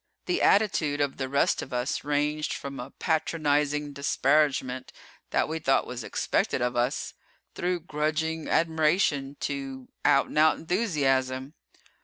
[0.25, 4.91] The attitude of the rest of us ranged from a patronizing disparagement
[5.29, 7.13] that we thought was expected of us,
[7.53, 11.53] through grudging admiration, to out and out enthusiasm.